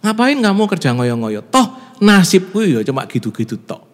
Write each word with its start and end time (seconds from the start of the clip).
Ngapain 0.00 0.40
kamu 0.40 0.62
kerja 0.64 0.96
ngoyo-ngoyo? 0.96 1.44
Toh 1.52 1.76
nasibku 2.00 2.64
ya 2.64 2.80
cuma 2.80 3.04
gitu-gitu 3.04 3.60
tok. 3.60 3.84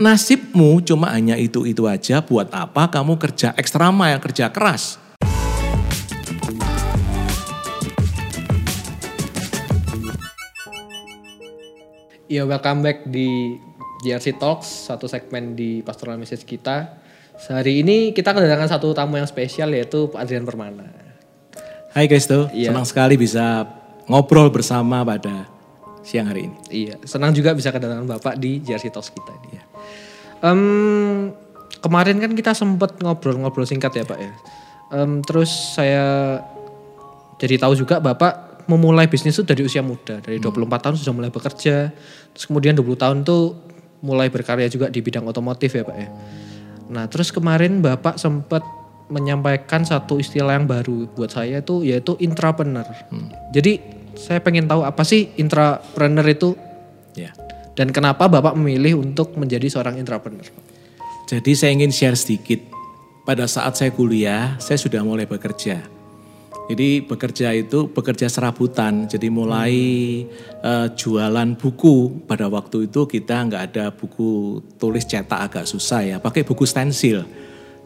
Nasibmu 0.00 0.80
cuma 0.80 1.12
hanya 1.12 1.36
itu-itu 1.36 1.84
aja, 1.84 2.24
buat 2.24 2.48
apa 2.54 2.88
kamu 2.88 3.20
kerja 3.20 3.52
ekstra 3.58 3.92
mile, 3.92 4.22
kerja 4.22 4.48
keras? 4.48 4.96
Ya 12.30 12.46
welcome 12.46 12.86
back 12.86 13.10
di 13.10 13.58
JRC 14.06 14.38
Talks, 14.38 14.86
satu 14.86 15.10
segmen 15.10 15.58
di 15.58 15.82
Pastoral 15.82 16.14
Message 16.16 16.46
kita. 16.46 16.96
Hari 17.40 17.82
ini 17.82 18.14
kita 18.14 18.30
kedatangan 18.30 18.70
satu 18.70 18.94
tamu 18.94 19.18
yang 19.18 19.26
spesial 19.26 19.74
yaitu 19.74 20.06
Pak 20.08 20.22
Adrian 20.22 20.46
Permana. 20.46 20.86
Hai 21.90 22.06
guys 22.06 22.30
tuh, 22.30 22.46
Iya. 22.54 22.70
senang 22.70 22.86
sekali 22.86 23.18
bisa 23.18 23.66
ngobrol 24.10 24.50
bersama 24.50 25.06
pada 25.06 25.46
siang 26.02 26.26
hari 26.26 26.50
ini. 26.50 26.58
Iya, 26.66 26.94
senang 27.06 27.30
juga 27.30 27.54
bisa 27.54 27.70
kedatangan 27.70 28.10
Bapak 28.18 28.34
di 28.42 28.58
JRC 28.58 28.90
Talks 28.90 29.14
kita 29.14 29.30
ini. 29.46 29.62
Em, 30.42 30.60
kemarin 31.78 32.18
kan 32.18 32.32
kita 32.34 32.50
sempat 32.56 32.98
ngobrol-ngobrol 32.98 33.62
singkat 33.62 33.94
ya 33.94 34.04
Pak 34.04 34.18
ya. 34.18 34.32
Em, 34.98 35.22
terus 35.22 35.78
saya 35.78 36.42
jadi 37.38 37.62
tahu 37.62 37.78
juga 37.78 38.02
Bapak 38.02 38.66
memulai 38.66 39.06
bisnis 39.06 39.38
itu 39.38 39.46
dari 39.46 39.62
usia 39.62 39.80
muda. 39.84 40.18
Dari 40.18 40.42
24 40.42 40.66
tahun 40.82 40.96
sudah 40.98 41.14
mulai 41.14 41.30
bekerja. 41.30 41.94
Terus 42.34 42.44
kemudian 42.50 42.74
20 42.74 42.98
tahun 42.98 43.18
tuh 43.22 43.54
mulai 44.02 44.32
berkarya 44.32 44.66
juga 44.66 44.88
di 44.90 45.04
bidang 45.04 45.28
otomotif 45.28 45.76
ya 45.76 45.84
Pak 45.86 45.96
ya. 45.96 46.08
Nah 46.90 47.04
terus 47.06 47.30
kemarin 47.30 47.78
Bapak 47.78 48.18
sempat 48.18 48.64
menyampaikan 49.10 49.82
satu 49.82 50.22
istilah 50.22 50.54
yang 50.54 50.70
baru 50.70 51.10
buat 51.12 51.34
saya 51.34 51.60
itu 51.60 51.82
yaitu 51.82 52.14
intrapreneur. 52.22 52.86
Jadi 53.50 53.99
saya 54.14 54.38
pengen 54.42 54.66
tahu 54.66 54.82
apa 54.86 55.02
sih 55.06 55.30
intrapreneur 55.36 56.26
itu 56.30 56.50
Ya. 57.18 57.34
dan 57.74 57.90
kenapa 57.90 58.30
Bapak 58.30 58.54
memilih 58.54 59.02
untuk 59.02 59.34
menjadi 59.34 59.66
seorang 59.66 59.98
intrapreneur? 59.98 60.46
Jadi 61.30 61.52
saya 61.54 61.70
ingin 61.74 61.94
share 61.94 62.18
sedikit. 62.18 62.58
Pada 63.22 63.46
saat 63.46 63.78
saya 63.78 63.94
kuliah, 63.94 64.58
saya 64.58 64.74
sudah 64.74 65.06
mulai 65.06 65.30
bekerja. 65.30 65.78
Jadi 66.70 67.02
bekerja 67.02 67.50
itu 67.50 67.90
bekerja 67.90 68.30
serabutan. 68.30 69.06
Jadi 69.10 69.26
mulai 69.26 69.74
eh, 70.62 70.86
jualan 70.94 71.54
buku. 71.58 72.26
Pada 72.26 72.46
waktu 72.46 72.90
itu 72.90 73.10
kita 73.10 73.46
nggak 73.46 73.62
ada 73.74 73.90
buku 73.90 74.62
tulis 74.78 75.06
cetak 75.06 75.50
agak 75.50 75.64
susah 75.66 76.02
ya. 76.02 76.16
Pakai 76.22 76.46
buku 76.46 76.62
stensil. 76.66 77.26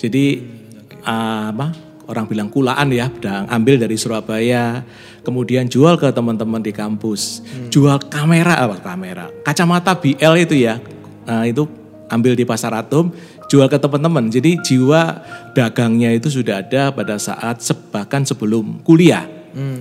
Jadi 0.00 0.44
ah, 1.04 1.48
apa? 1.52 1.72
Orang 2.04 2.28
bilang 2.28 2.52
kulaan 2.52 2.92
ya, 2.92 3.08
udah 3.08 3.48
ambil 3.48 3.80
dari 3.80 3.96
Surabaya, 3.96 4.84
kemudian 5.24 5.64
jual 5.66 5.96
ke 5.96 6.12
teman-teman 6.12 6.60
di 6.60 6.68
kampus, 6.68 7.40
jual 7.72 7.96
kamera 8.12 8.60
apa 8.68 8.76
kamera, 8.80 9.32
kacamata 9.40 9.96
BL 9.96 10.34
itu 10.44 10.68
ya, 10.68 10.76
Nah, 11.24 11.44
itu 11.48 11.64
ambil 12.12 12.36
di 12.36 12.44
pasar 12.44 12.76
atom, 12.76 13.10
jual 13.48 13.66
ke 13.66 13.80
teman-teman. 13.80 14.28
Jadi 14.28 14.60
jiwa 14.60 15.24
dagangnya 15.56 16.12
itu 16.12 16.28
sudah 16.28 16.60
ada 16.60 16.92
pada 16.92 17.16
saat 17.16 17.64
bahkan 17.88 18.22
sebelum 18.22 18.84
kuliah 18.84 19.24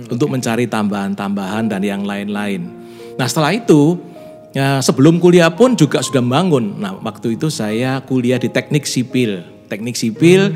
untuk 0.08 0.30
mencari 0.32 0.64
tambahan-tambahan 0.70 1.68
dan 1.68 1.82
yang 1.84 2.02
lain-lain. 2.06 2.64
Nah 3.18 3.26
setelah 3.26 3.54
itu 3.54 3.98
ya, 4.54 4.80
sebelum 4.80 5.20
kuliah 5.20 5.50
pun 5.52 5.74
juga 5.74 6.00
sudah 6.00 6.22
membangun. 6.22 6.80
Nah 6.80 6.96
waktu 7.02 7.36
itu 7.36 7.50
saya 7.52 8.00
kuliah 8.06 8.40
di 8.40 8.48
teknik 8.48 8.88
sipil, 8.88 9.44
teknik 9.68 9.98
sipil. 9.98 10.54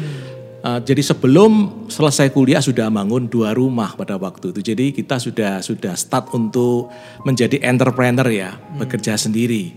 Eh, 0.64 0.80
jadi 0.82 1.02
sebelum 1.02 1.84
selesai 1.90 2.30
kuliah 2.34 2.62
sudah 2.62 2.90
bangun 2.90 3.30
dua 3.30 3.54
rumah 3.54 3.94
pada 3.94 4.18
waktu 4.18 4.50
itu. 4.54 4.60
Jadi 4.74 4.90
kita 4.94 5.18
sudah 5.18 5.62
sudah 5.62 5.94
start 5.94 6.34
untuk 6.34 6.90
menjadi 7.22 7.62
entrepreneur 7.62 8.26
ya, 8.28 8.56
bekerja 8.78 9.14
sendiri. 9.18 9.74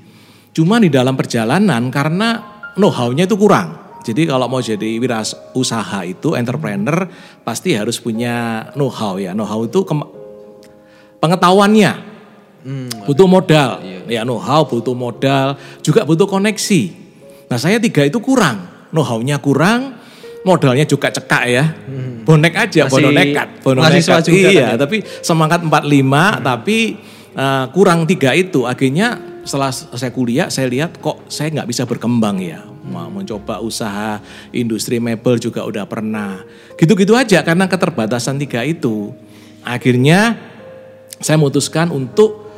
Cuma 0.51 0.83
di 0.83 0.91
dalam 0.91 1.15
perjalanan 1.15 1.87
karena 1.87 2.43
know-how-nya 2.75 3.23
itu 3.23 3.39
kurang. 3.39 3.81
Jadi 4.01 4.25
kalau 4.25 4.49
mau 4.49 4.57
jadi 4.57 4.97
wirausaha 4.97 6.01
itu 6.09 6.33
entrepreneur 6.33 7.05
pasti 7.45 7.77
harus 7.77 8.01
punya 8.01 8.65
know-how 8.73 9.21
ya. 9.21 9.37
Know-how 9.37 9.61
itu 9.69 9.85
pengetahuannya. 11.21 12.09
butuh 13.05 13.25
modal. 13.29 13.81
Ya 14.09 14.21
know-how 14.25 14.65
butuh 14.65 14.97
modal, 14.97 15.57
juga 15.85 16.05
butuh 16.05 16.25
koneksi. 16.29 16.81
Nah, 17.49 17.57
saya 17.61 17.77
tiga 17.77 18.05
itu 18.05 18.17
kurang. 18.21 18.69
Know-how-nya 18.91 19.39
kurang, 19.39 20.00
modalnya 20.41 20.85
juga 20.85 21.13
cekak 21.13 21.43
ya. 21.47 21.65
Bonek 22.21 22.53
aja, 22.53 22.85
Masih 22.85 22.93
bono 22.93 23.09
nekat, 23.13 23.47
bono 23.65 23.79
nekat. 23.81 24.21
juga 24.25 24.37
kan 24.37 24.53
iya, 24.53 24.67
ya? 24.73 24.77
tapi 24.77 25.01
semangat 25.25 25.65
45 25.65 26.45
tapi 26.45 26.77
eh, 27.33 27.65
kurang 27.73 28.05
tiga 28.05 28.31
itu. 28.37 28.65
Akhirnya 28.65 29.17
setelah 29.41 29.73
saya 29.73 30.13
kuliah 30.13 30.47
saya 30.53 30.69
lihat 30.69 31.01
kok 31.01 31.25
saya 31.25 31.49
nggak 31.49 31.69
bisa 31.69 31.83
berkembang 31.89 32.41
ya. 32.41 32.61
Mau 32.81 33.09
mencoba 33.09 33.61
usaha 33.61 34.19
industri 34.53 34.97
mebel 34.97 35.37
juga 35.37 35.65
udah 35.65 35.85
pernah. 35.85 36.41
Gitu-gitu 36.77 37.13
aja 37.13 37.41
karena 37.45 37.69
keterbatasan 37.69 38.41
tiga 38.41 38.65
itu. 38.65 39.13
Akhirnya 39.61 40.37
saya 41.21 41.37
memutuskan 41.37 41.93
untuk 41.93 42.49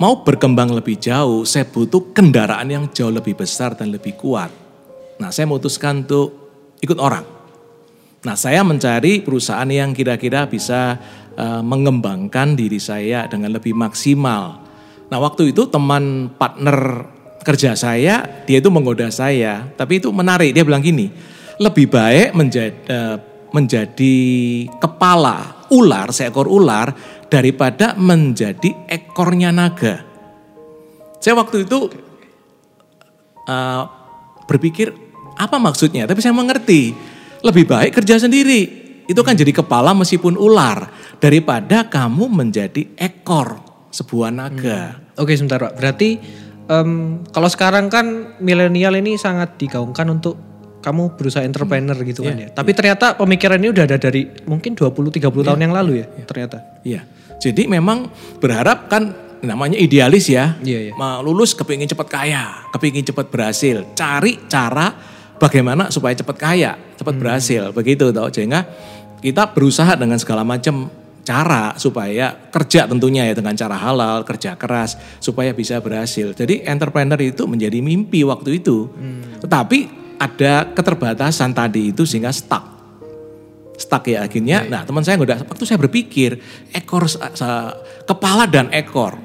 mau 0.00 0.24
berkembang 0.24 0.72
lebih 0.72 0.96
jauh, 0.96 1.44
saya 1.44 1.68
butuh 1.68 2.10
kendaraan 2.16 2.66
yang 2.72 2.84
jauh 2.90 3.12
lebih 3.12 3.36
besar 3.38 3.76
dan 3.76 3.92
lebih 3.92 4.16
kuat. 4.16 4.50
Nah, 5.20 5.30
saya 5.30 5.46
memutuskan 5.46 6.02
untuk 6.02 6.41
ikut 6.82 6.98
orang. 6.98 7.24
Nah, 8.22 8.38
saya 8.38 8.62
mencari 8.62 9.22
perusahaan 9.22 9.66
yang 9.66 9.94
kira-kira 9.94 10.46
bisa 10.46 10.98
eh, 11.34 11.62
mengembangkan 11.62 12.58
diri 12.58 12.78
saya 12.78 13.26
dengan 13.26 13.54
lebih 13.54 13.74
maksimal. 13.74 14.62
Nah, 15.10 15.18
waktu 15.18 15.50
itu 15.54 15.66
teman 15.70 16.30
partner 16.34 17.06
kerja 17.42 17.74
saya, 17.74 18.46
dia 18.46 18.62
itu 18.62 18.70
menggoda 18.70 19.10
saya, 19.10 19.66
tapi 19.74 19.98
itu 19.98 20.14
menarik. 20.14 20.54
Dia 20.54 20.62
bilang 20.62 20.82
gini, 20.82 21.10
lebih 21.58 21.90
baik 21.90 22.34
menjadi 22.34 22.74
eh, 22.86 23.16
menjadi 23.52 24.16
kepala 24.78 25.68
ular, 25.74 26.08
seekor 26.14 26.46
ular 26.46 26.94
daripada 27.26 27.98
menjadi 27.98 28.86
ekornya 28.86 29.50
naga. 29.50 29.98
Saya 31.18 31.34
waktu 31.34 31.66
itu 31.66 31.90
eh, 33.50 33.82
berpikir 34.46 35.01
apa 35.36 35.56
maksudnya, 35.56 36.04
tapi 36.08 36.20
saya 36.20 36.34
mengerti. 36.34 37.12
Lebih 37.42 37.66
baik 37.66 37.98
kerja 37.98 38.22
sendiri. 38.22 38.82
Itu 39.10 39.26
kan 39.26 39.34
jadi 39.34 39.50
kepala 39.50 39.90
meskipun 39.98 40.38
ular 40.38 40.86
daripada 41.18 41.90
kamu 41.90 42.30
menjadi 42.30 42.86
ekor 42.94 43.58
sebuah 43.90 44.30
naga. 44.30 45.02
Oke 45.18 45.34
sebentar 45.34 45.58
Pak, 45.58 45.74
berarti 45.74 46.22
em, 46.70 47.20
kalau 47.34 47.48
sekarang 47.50 47.90
kan 47.90 48.38
milenial 48.38 48.94
ini 48.94 49.18
sangat 49.18 49.58
digaungkan 49.58 50.06
untuk 50.08 50.38
kamu 50.82 51.14
berusaha 51.14 51.46
entrepreneur 51.46 51.94
gitu 52.02 52.26
kan 52.26 52.34
ya. 52.34 52.48
Tapi 52.50 52.70
ternyata 52.74 53.14
pemikiran 53.14 53.58
ini 53.58 53.70
udah 53.70 53.84
ada 53.86 53.98
dari 53.98 54.26
mungkin 54.46 54.74
20-30 54.74 55.18
tahun 55.22 55.60
yang 55.62 55.74
lalu 55.74 56.02
ya 56.02 56.06
ternyata. 56.26 56.82
Iya. 56.82 57.06
Jadi 57.38 57.66
memang 57.66 58.10
berharap 58.38 58.90
kan 58.90 59.14
namanya 59.42 59.78
idealis 59.78 60.30
ya. 60.30 60.58
Iya, 60.62 60.90
iya. 60.90 60.92
Mau 60.94 61.22
lulus 61.22 61.54
kepingin 61.54 61.90
cepat 61.90 62.08
kaya, 62.10 62.70
kepingin 62.74 63.06
cepat 63.06 63.30
berhasil. 63.30 63.94
Cari 63.94 64.46
cara 64.46 65.11
bagaimana 65.42 65.90
supaya 65.90 66.14
cepat 66.14 66.36
kaya, 66.38 66.78
cepat 66.94 67.14
berhasil. 67.18 67.74
Begitu 67.74 68.14
tau. 68.14 68.30
Sehingga 68.30 68.62
kita 69.18 69.50
berusaha 69.50 69.98
dengan 69.98 70.22
segala 70.22 70.46
macam 70.46 70.86
cara 71.22 71.74
supaya 71.78 72.34
kerja 72.50 72.86
tentunya 72.86 73.26
ya 73.26 73.34
dengan 73.34 73.54
cara 73.58 73.74
halal, 73.74 74.22
kerja 74.22 74.54
keras 74.54 74.94
supaya 75.18 75.50
bisa 75.50 75.82
berhasil. 75.82 76.30
Jadi 76.34 76.62
entrepreneur 76.62 77.18
itu 77.18 77.42
menjadi 77.50 77.82
mimpi 77.82 78.22
waktu 78.22 78.62
itu. 78.62 78.86
Tetapi 79.42 79.78
ada 80.22 80.70
keterbatasan 80.70 81.50
tadi 81.50 81.90
itu 81.90 82.06
sehingga 82.06 82.30
stuck 82.30 82.72
stuck 83.82 84.06
ya 84.06 84.22
akhirnya. 84.22 84.62
Nah 84.70 84.86
teman 84.86 85.02
saya 85.02 85.18
udah 85.18 85.42
waktu 85.42 85.64
saya 85.66 85.80
berpikir 85.82 86.38
ekor 86.70 87.10
kepala 88.06 88.46
dan 88.46 88.70
ekor. 88.70 89.18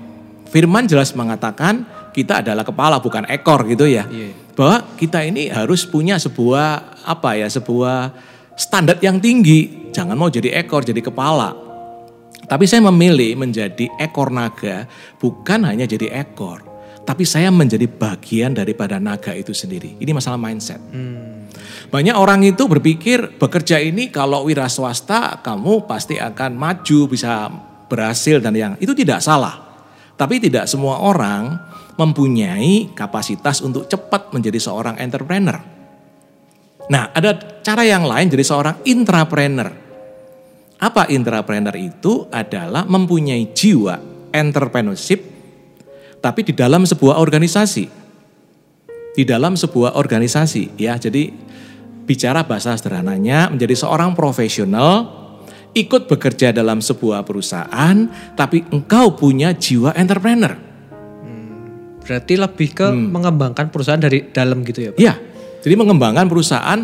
Firman 0.50 0.88
jelas 0.90 1.14
mengatakan 1.14 1.86
kita 2.18 2.42
adalah 2.42 2.66
kepala 2.66 2.98
bukan 2.98 3.30
ekor 3.30 3.62
gitu 3.70 3.86
ya. 3.86 4.10
Iya. 4.10 4.34
Bahwa 4.58 4.98
kita 4.98 5.22
ini 5.22 5.54
harus 5.54 5.86
punya 5.86 6.18
sebuah 6.18 6.98
apa 7.06 7.38
ya 7.38 7.46
sebuah 7.46 8.10
standar 8.58 8.98
yang 9.06 9.22
tinggi. 9.22 9.94
Jangan 9.94 10.18
mau 10.18 10.34
jadi 10.34 10.58
ekor 10.58 10.82
jadi 10.82 10.98
kepala. 10.98 11.54
Tapi 12.50 12.66
saya 12.66 12.82
memilih 12.90 13.38
menjadi 13.38 13.86
ekor 14.02 14.34
naga 14.34 14.90
bukan 15.22 15.70
hanya 15.70 15.86
jadi 15.86 16.10
ekor. 16.26 16.66
Tapi 17.06 17.24
saya 17.24 17.54
menjadi 17.54 17.86
bagian 17.88 18.58
daripada 18.58 18.98
naga 18.98 19.32
itu 19.32 19.54
sendiri. 19.54 19.96
Ini 20.02 20.12
masalah 20.12 20.42
mindset. 20.42 20.82
Banyak 21.88 22.16
orang 22.18 22.44
itu 22.44 22.68
berpikir 22.68 23.40
bekerja 23.40 23.80
ini 23.80 24.12
kalau 24.12 24.44
wira 24.44 24.68
swasta 24.68 25.40
kamu 25.40 25.88
pasti 25.88 26.20
akan 26.20 26.52
maju, 26.60 27.00
bisa 27.08 27.48
berhasil 27.88 28.44
dan 28.44 28.52
yang 28.58 28.74
itu 28.84 28.92
tidak 28.92 29.24
salah. 29.24 29.67
Tapi 30.18 30.42
tidak 30.42 30.66
semua 30.66 30.98
orang 31.00 31.56
mempunyai 31.98 32.94
kapasitas 32.98 33.62
untuk 33.62 33.86
cepat 33.86 34.34
menjadi 34.34 34.58
seorang 34.58 34.98
entrepreneur. 34.98 35.62
Nah, 36.88 37.14
ada 37.14 37.62
cara 37.62 37.84
yang 37.86 38.06
lain 38.06 38.32
jadi 38.32 38.46
seorang 38.46 38.76
intrapreneur. 38.82 39.70
Apa 40.78 41.10
intrapreneur 41.10 41.74
itu 41.78 42.30
adalah 42.30 42.86
mempunyai 42.86 43.50
jiwa 43.54 43.98
entrepreneurship 44.30 45.38
tapi 46.22 46.42
di 46.46 46.54
dalam 46.54 46.86
sebuah 46.86 47.22
organisasi. 47.22 47.86
Di 49.18 49.24
dalam 49.26 49.58
sebuah 49.58 49.98
organisasi 49.98 50.78
ya. 50.78 50.98
Jadi 50.98 51.34
bicara 52.06 52.46
bahasa 52.46 52.78
sederhananya 52.78 53.50
menjadi 53.50 53.74
seorang 53.74 54.14
profesional 54.14 55.27
ikut 55.78 56.10
bekerja 56.10 56.50
dalam 56.50 56.82
sebuah 56.82 57.22
perusahaan 57.22 57.96
tapi 58.34 58.66
engkau 58.74 59.14
punya 59.14 59.54
jiwa 59.54 59.94
entrepreneur. 59.94 60.58
Berarti 62.08 62.34
lebih 62.40 62.70
ke 62.72 62.88
mengembangkan 62.88 63.68
perusahaan 63.68 64.00
dari 64.00 64.32
dalam 64.32 64.64
gitu 64.64 64.80
ya 64.80 64.92
Pak? 64.96 65.00
Ya, 65.04 65.20
jadi 65.60 65.76
mengembangkan 65.76 66.26
perusahaan 66.32 66.80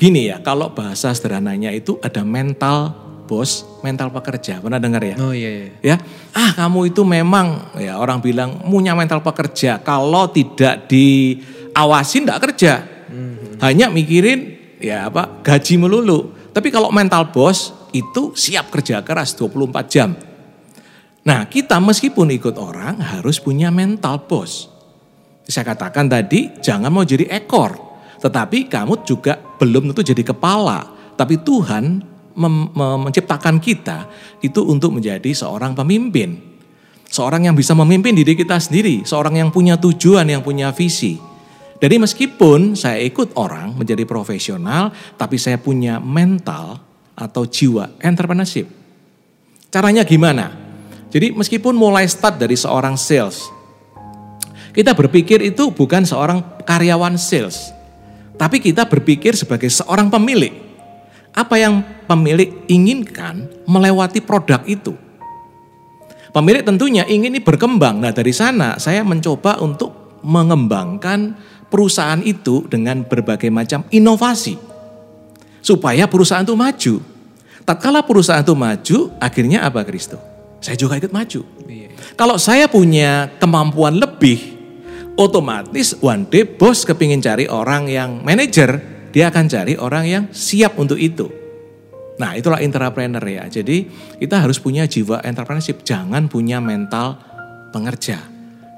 gini 0.00 0.32
ya, 0.32 0.40
kalau 0.40 0.72
bahasa 0.72 1.12
sederhananya 1.12 1.68
itu 1.76 2.00
ada 2.00 2.24
mental 2.24 2.96
bos, 3.28 3.68
mental 3.84 4.08
pekerja. 4.08 4.64
Pernah 4.64 4.80
dengar 4.80 5.04
ya? 5.04 5.20
Oh 5.20 5.36
iya 5.36 5.50
iya. 5.52 5.68
Ya, 5.84 5.96
ah 6.32 6.56
kamu 6.56 6.88
itu 6.88 7.04
memang 7.04 7.76
ya 7.76 8.00
orang 8.00 8.24
bilang 8.24 8.64
punya 8.64 8.96
mental 8.96 9.20
pekerja. 9.20 9.76
Kalau 9.84 10.32
tidak 10.32 10.88
diawasin 10.88 12.24
tidak 12.24 12.40
kerja. 12.48 12.72
Hanya 13.60 13.92
mikirin 13.92 14.56
ya 14.80 15.12
apa 15.12 15.44
gaji 15.44 15.76
melulu. 15.76 16.32
Tapi 16.56 16.72
kalau 16.72 16.88
mental 16.88 17.28
bos 17.28 17.76
itu 17.92 18.32
siap 18.32 18.72
kerja 18.72 19.04
keras 19.04 19.36
24 19.36 19.92
jam. 19.92 20.16
Nah 21.22 21.46
kita 21.46 21.78
meskipun 21.78 22.34
ikut 22.34 22.58
orang 22.58 22.98
harus 22.98 23.38
punya 23.38 23.70
mental 23.70 24.26
bos. 24.26 24.66
Saya 25.46 25.74
katakan 25.74 26.10
tadi 26.10 26.58
jangan 26.58 26.90
mau 26.90 27.06
jadi 27.06 27.30
ekor. 27.30 27.78
Tetapi 28.18 28.70
kamu 28.70 29.02
juga 29.06 29.38
belum 29.38 29.90
tentu 29.90 30.02
jadi 30.02 30.22
kepala. 30.22 30.86
Tapi 31.14 31.42
Tuhan 31.42 32.02
menciptakan 32.74 33.60
kita 33.62 34.08
itu 34.42 34.62
untuk 34.66 34.98
menjadi 34.98 35.30
seorang 35.30 35.74
pemimpin. 35.74 36.54
Seorang 37.12 37.44
yang 37.50 37.54
bisa 37.58 37.76
memimpin 37.76 38.16
diri 38.16 38.32
kita 38.32 38.56
sendiri. 38.56 39.04
Seorang 39.04 39.36
yang 39.36 39.50
punya 39.52 39.76
tujuan, 39.76 40.26
yang 40.26 40.40
punya 40.40 40.72
visi. 40.72 41.20
Jadi 41.82 41.98
meskipun 41.98 42.78
saya 42.78 43.02
ikut 43.02 43.34
orang 43.34 43.74
menjadi 43.74 44.06
profesional. 44.06 44.94
Tapi 45.18 45.36
saya 45.36 45.58
punya 45.58 45.98
mental 45.98 46.91
atau 47.22 47.46
jiwa 47.46 47.94
entrepreneurship. 48.02 48.66
Caranya 49.70 50.02
gimana? 50.02 50.50
Jadi 51.14 51.30
meskipun 51.30 51.76
mulai 51.78 52.10
start 52.10 52.42
dari 52.42 52.58
seorang 52.58 52.98
sales, 52.98 53.46
kita 54.74 54.96
berpikir 54.96 55.38
itu 55.44 55.70
bukan 55.70 56.02
seorang 56.02 56.42
karyawan 56.66 57.14
sales, 57.14 57.70
tapi 58.34 58.58
kita 58.58 58.88
berpikir 58.88 59.38
sebagai 59.38 59.70
seorang 59.70 60.10
pemilik. 60.10 60.50
Apa 61.32 61.56
yang 61.56 61.80
pemilik 62.04 62.64
inginkan 62.68 63.48
melewati 63.64 64.20
produk 64.20 64.60
itu. 64.68 64.92
Pemilik 66.32 66.64
tentunya 66.64 67.04
ingin 67.04 67.36
ini 67.36 67.40
berkembang. 67.44 68.00
Nah 68.00 68.12
dari 68.12 68.32
sana 68.32 68.80
saya 68.80 69.04
mencoba 69.04 69.60
untuk 69.60 70.20
mengembangkan 70.24 71.36
perusahaan 71.68 72.20
itu 72.24 72.64
dengan 72.68 73.04
berbagai 73.04 73.52
macam 73.52 73.84
inovasi. 73.92 74.56
Supaya 75.60 76.08
perusahaan 76.08 76.44
itu 76.44 76.56
maju. 76.56 76.94
Tatkala 77.62 78.02
perusahaan 78.02 78.42
itu 78.42 78.58
maju, 78.58 78.98
akhirnya 79.22 79.62
apa 79.62 79.86
Kristo? 79.86 80.18
Saya 80.58 80.74
juga 80.74 80.98
ikut 80.98 81.14
maju. 81.14 81.42
Iya. 81.66 81.90
Kalau 82.18 82.36
saya 82.38 82.66
punya 82.66 83.30
kemampuan 83.38 83.98
lebih, 83.98 84.38
otomatis 85.14 85.94
one 86.02 86.26
day 86.26 86.42
bos 86.42 86.82
kepingin 86.82 87.22
cari 87.22 87.46
orang 87.46 87.86
yang 87.86 88.22
manajer, 88.22 88.78
dia 89.14 89.30
akan 89.30 89.44
cari 89.46 89.74
orang 89.78 90.04
yang 90.06 90.24
siap 90.34 90.74
untuk 90.78 90.98
itu. 90.98 91.30
Nah 92.18 92.34
itulah 92.38 92.62
entrepreneur 92.62 93.22
ya. 93.22 93.46
Jadi 93.46 93.86
kita 94.18 94.42
harus 94.42 94.58
punya 94.58 94.86
jiwa 94.86 95.22
entrepreneurship, 95.22 95.82
jangan 95.86 96.26
punya 96.26 96.58
mental 96.58 97.18
pengerja. 97.70 98.18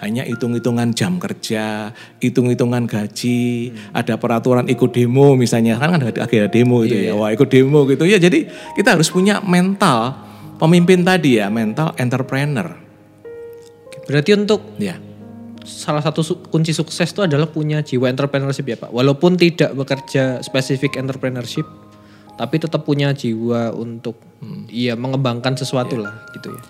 Hanya 0.03 0.27
hitung-hitungan 0.27 0.91
jam 0.93 1.23
kerja, 1.23 1.95
hitung-hitungan 2.19 2.85
gaji, 2.85 3.71
ada 3.95 4.19
peraturan 4.19 4.67
ikut 4.67 4.91
demo 4.91 5.39
misalnya, 5.39 5.79
kan 5.79 5.97
ada 5.97 6.11
agenda 6.11 6.51
demo 6.51 6.83
itu 6.83 6.99
ya, 6.99 7.15
wah 7.15 7.31
ikut 7.31 7.47
demo 7.49 7.87
gitu 7.87 8.03
ya. 8.05 8.19
Jadi 8.19 8.45
kita 8.75 8.99
harus 8.99 9.09
punya 9.09 9.39
mental 9.41 10.19
pemimpin 10.59 11.07
tadi 11.07 11.39
ya, 11.39 11.47
mental 11.49 11.95
entrepreneur. 11.97 12.75
Berarti 14.05 14.31
untuk 14.37 14.61
Ya. 14.77 15.01
salah 15.65 16.05
satu 16.05 16.21
su- 16.21 16.45
kunci 16.53 16.77
sukses 16.77 17.09
itu 17.09 17.25
adalah 17.25 17.49
punya 17.49 17.81
jiwa 17.81 18.13
entrepreneurship 18.13 18.69
ya 18.69 18.77
Pak. 18.77 18.93
Walaupun 18.93 19.41
tidak 19.41 19.73
bekerja 19.73 20.45
spesifik 20.45 21.01
entrepreneurship, 21.01 21.65
tapi 22.37 22.61
tetap 22.61 22.85
punya 22.85 23.17
jiwa 23.17 23.73
untuk 23.73 24.21
iya 24.69 24.93
mengembangkan 24.99 25.57
sesuatu 25.57 25.97
lah 25.97 26.29
gitu 26.37 26.53
ya. 26.53 26.61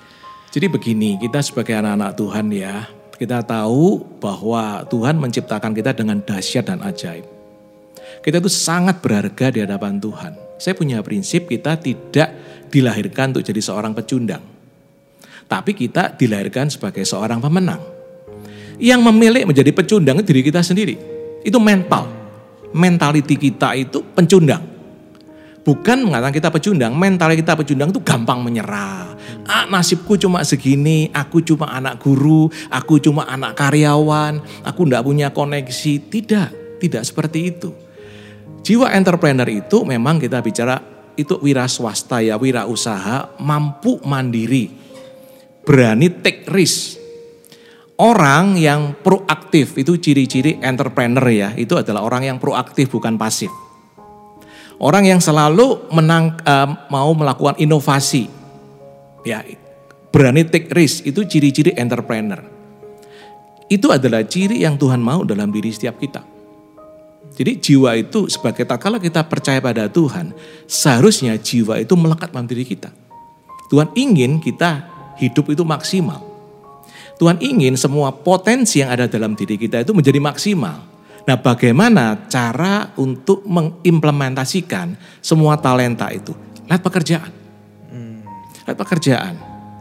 Jadi 0.55 0.71
begini, 0.71 1.19
kita 1.19 1.43
sebagai 1.43 1.75
anak-anak 1.75 2.15
Tuhan 2.15 2.47
ya, 2.55 2.87
kita 3.15 3.47
tahu 3.47 4.03
bahwa 4.19 4.83
Tuhan 4.91 5.17
menciptakan 5.23 5.71
kita 5.71 5.95
dengan 5.95 6.19
dahsyat 6.19 6.67
dan 6.67 6.83
ajaib. 6.83 7.25
Kita 8.25 8.41
itu 8.41 8.51
sangat 8.51 8.99
berharga 9.05 9.55
di 9.55 9.63
hadapan 9.63 10.01
Tuhan. 10.03 10.33
Saya 10.59 10.75
punya 10.75 10.99
prinsip 11.05 11.47
kita 11.47 11.79
tidak 11.79 12.35
dilahirkan 12.73 13.37
untuk 13.37 13.45
jadi 13.47 13.61
seorang 13.63 13.95
pecundang. 13.95 14.43
Tapi 15.45 15.77
kita 15.77 16.17
dilahirkan 16.17 16.73
sebagai 16.73 17.05
seorang 17.05 17.39
pemenang. 17.39 17.79
Yang 18.81 19.01
memilih 19.07 19.47
menjadi 19.47 19.71
pecundang 19.71 20.19
itu 20.19 20.35
diri 20.35 20.43
kita 20.43 20.65
sendiri. 20.65 20.97
Itu 21.47 21.63
mental. 21.63 22.11
Mentality 22.75 23.39
kita 23.39 23.79
itu 23.79 24.03
pencundang. 24.03 24.74
Bukan 25.65 26.05
mengatakan 26.05 26.37
kita 26.37 26.53
pecundang, 26.53 26.93
mental 26.93 27.33
kita 27.33 27.57
pecundang 27.57 27.89
itu 27.89 28.05
gampang 28.05 28.45
menyerah. 28.45 29.17
Ah, 29.49 29.65
nasibku 29.65 30.21
cuma 30.21 30.45
segini, 30.45 31.09
aku 31.09 31.41
cuma 31.41 31.73
anak 31.73 32.05
guru, 32.05 32.53
aku 32.69 33.01
cuma 33.01 33.25
anak 33.25 33.57
karyawan, 33.57 34.45
aku 34.61 34.85
ndak 34.85 35.01
punya 35.01 35.33
koneksi. 35.33 36.05
Tidak, 36.13 36.49
tidak 36.85 37.03
seperti 37.09 37.49
itu. 37.49 37.73
Jiwa 38.61 38.93
entrepreneur 38.93 39.49
itu 39.49 39.89
memang 39.89 40.21
kita 40.21 40.45
bicara 40.45 40.81
itu 41.17 41.41
wira 41.41 41.65
swasta 41.65 42.21
ya, 42.21 42.37
wira 42.37 42.69
usaha, 42.69 43.33
mampu 43.41 44.05
mandiri, 44.05 44.69
berani 45.65 46.13
take 46.13 46.45
risk. 46.53 47.01
Orang 47.97 48.61
yang 48.61 49.01
proaktif 49.01 49.81
itu 49.81 49.97
ciri-ciri 49.97 50.61
entrepreneur 50.61 51.25
ya, 51.31 51.49
itu 51.57 51.73
adalah 51.79 52.05
orang 52.05 52.29
yang 52.29 52.39
proaktif 52.43 52.93
bukan 52.93 53.17
pasif. 53.17 53.49
Orang 54.83 55.07
yang 55.07 55.23
selalu 55.23 55.87
menang, 55.95 56.35
eh, 56.43 56.69
mau 56.91 57.11
melakukan 57.15 57.55
inovasi, 57.59 58.27
ya 59.23 59.43
berani 60.15 60.47
take 60.47 60.71
risk 60.71 61.07
itu 61.07 61.27
ciri-ciri 61.27 61.75
entrepreneur. 61.75 62.39
Itu 63.67 63.91
adalah 63.91 64.23
ciri 64.23 64.63
yang 64.63 64.79
Tuhan 64.79 65.03
mau 65.03 65.27
dalam 65.27 65.51
diri 65.51 65.73
setiap 65.75 65.99
kita. 65.99 66.23
Jadi 67.35 67.59
jiwa 67.59 67.99
itu 67.99 68.31
sebagai 68.31 68.63
tak 68.63 68.79
kala 68.79 69.03
kita 69.03 69.27
percaya 69.27 69.59
pada 69.59 69.91
Tuhan, 69.91 70.31
seharusnya 70.71 71.35
jiwa 71.35 71.83
itu 71.83 71.99
melekat 71.99 72.31
dalam 72.31 72.47
diri 72.47 72.63
kita. 72.63 72.95
Tuhan 73.75 73.91
ingin 73.99 74.39
kita 74.39 74.87
hidup 75.19 75.51
itu 75.51 75.67
maksimal. 75.67 76.23
Tuhan 77.19 77.43
ingin 77.43 77.75
semua 77.75 78.15
potensi 78.15 78.83
yang 78.83 78.95
ada 78.95 79.11
dalam 79.11 79.35
diri 79.35 79.59
kita 79.59 79.83
itu 79.83 79.91
menjadi 79.91 80.23
maksimal. 80.23 80.94
Nah, 81.25 81.41
bagaimana 81.41 82.29
cara 82.29 82.93
untuk 83.01 83.49
mengimplementasikan 83.49 84.93
semua 85.25 85.57
talenta 85.57 86.13
itu? 86.13 86.37
Lihat 86.69 86.85
pekerjaan. 86.85 87.33
Lihat 88.69 88.77
pekerjaan. 88.77 89.35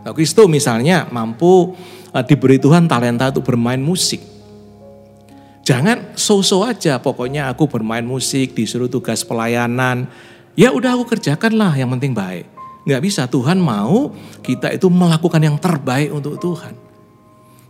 Nah, 0.03 0.11
Kristo 0.15 0.47
misalnya 0.47 1.07
mampu 1.11 1.75
eh, 2.15 2.23
diberi 2.23 2.59
Tuhan 2.63 2.87
talenta 2.87 3.27
untuk 3.27 3.43
bermain 3.43 3.79
musik. 3.79 4.23
Jangan 5.63 6.15
so-so 6.19 6.67
aja, 6.67 6.99
pokoknya 6.99 7.47
aku 7.47 7.71
bermain 7.71 8.03
musik, 8.03 8.51
disuruh 8.51 8.91
tugas 8.91 9.23
pelayanan. 9.23 10.11
Ya 10.59 10.75
udah 10.75 10.95
aku 10.99 11.15
kerjakanlah, 11.15 11.71
yang 11.79 11.87
penting 11.95 12.11
baik. 12.11 12.47
Nggak 12.83 12.99
bisa, 13.03 13.31
Tuhan 13.31 13.63
mau 13.63 14.11
kita 14.43 14.75
itu 14.75 14.91
melakukan 14.91 15.39
yang 15.39 15.55
terbaik 15.55 16.11
untuk 16.11 16.35
Tuhan 16.35 16.82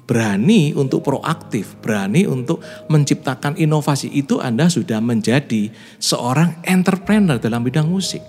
berani 0.03 0.75
untuk 0.75 1.03
proaktif, 1.03 1.79
berani 1.79 2.27
untuk 2.27 2.60
menciptakan 2.91 3.55
inovasi 3.55 4.12
itu 4.12 4.39
Anda 4.43 4.67
sudah 4.67 5.00
menjadi 5.00 5.72
seorang 6.00 6.60
entrepreneur 6.67 7.39
dalam 7.39 7.63
bidang 7.63 7.88
musik. 7.88 8.19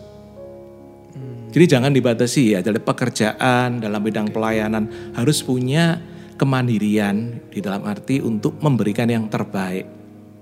Jadi 1.55 1.71
jangan 1.71 1.95
dibatasi 1.95 2.59
ya 2.59 2.61
dalam 2.67 2.83
pekerjaan, 2.83 3.79
dalam 3.79 4.03
bidang 4.03 4.35
pelayanan 4.35 5.15
harus 5.15 5.39
punya 5.39 6.03
kemandirian 6.35 7.47
di 7.47 7.63
dalam 7.63 7.87
arti 7.87 8.19
untuk 8.19 8.59
memberikan 8.59 9.07
yang 9.07 9.31
terbaik. 9.31 9.87